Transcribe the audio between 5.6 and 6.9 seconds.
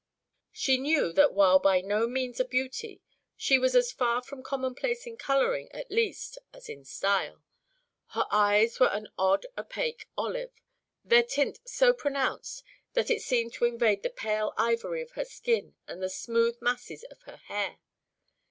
at least as in